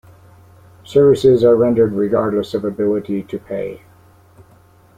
[0.83, 3.83] Services are rendered regardless of ability to pay.